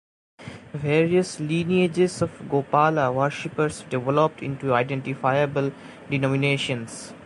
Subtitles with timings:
[0.73, 5.71] Various lineages of "Gopala" worshipers developed into identifiable
[6.09, 7.13] denominations.